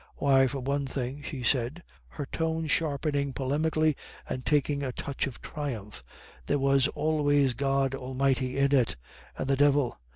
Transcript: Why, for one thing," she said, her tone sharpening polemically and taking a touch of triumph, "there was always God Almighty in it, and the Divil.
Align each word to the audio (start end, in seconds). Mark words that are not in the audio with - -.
Why, 0.15 0.47
for 0.47 0.61
one 0.61 0.87
thing," 0.87 1.21
she 1.21 1.43
said, 1.43 1.83
her 2.07 2.25
tone 2.25 2.65
sharpening 2.65 3.33
polemically 3.33 3.95
and 4.27 4.43
taking 4.43 4.81
a 4.81 4.91
touch 4.91 5.27
of 5.27 5.43
triumph, 5.43 6.03
"there 6.47 6.57
was 6.57 6.87
always 6.87 7.53
God 7.53 7.93
Almighty 7.93 8.57
in 8.57 8.73
it, 8.73 8.95
and 9.37 9.47
the 9.47 9.55
Divil. 9.55 9.99